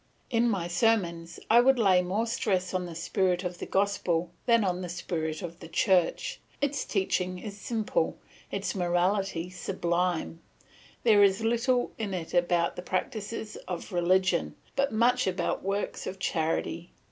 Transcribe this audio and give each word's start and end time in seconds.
In 0.31 0.49
my 0.49 0.67
sermons 0.67 1.39
I 1.47 1.61
would 1.61 1.77
lay 1.77 2.01
more 2.01 2.25
stress 2.25 2.73
on 2.73 2.87
the 2.87 2.95
spirit 2.95 3.43
of 3.43 3.59
the 3.59 3.67
gospel 3.67 4.31
than 4.47 4.63
on 4.63 4.81
the 4.81 4.89
spirit 4.89 5.43
of 5.43 5.59
the 5.59 5.67
church; 5.67 6.39
its 6.59 6.85
teaching 6.85 7.37
is 7.37 7.55
simple, 7.55 8.17
its 8.49 8.73
morality 8.73 9.51
sublime; 9.51 10.39
there 11.03 11.21
is 11.23 11.41
little 11.43 11.91
in 11.99 12.15
it 12.15 12.33
about 12.33 12.75
the 12.75 12.81
practices 12.81 13.57
of 13.67 13.91
religion, 13.93 14.55
but 14.75 14.91
much 14.91 15.27
about 15.27 15.61
works 15.61 16.07
of 16.07 16.17
charity. 16.17 16.89